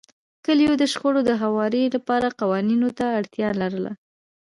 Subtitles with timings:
[0.45, 3.91] کلیو د شخړو د هواري لپاره قوانینو ته اړتیا لرله.